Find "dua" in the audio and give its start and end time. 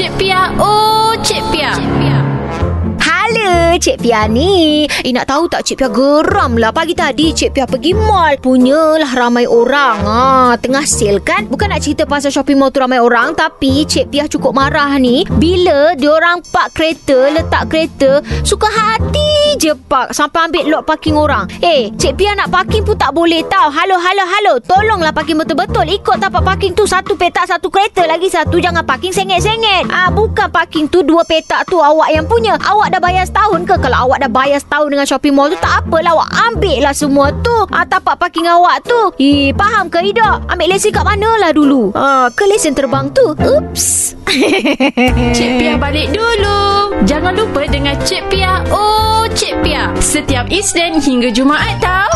31.02-31.26